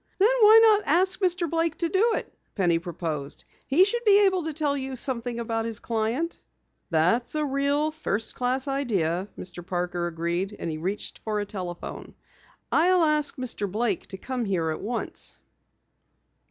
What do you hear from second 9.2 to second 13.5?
Mr. Parker agreed and he reached for a telephone. "I'll ask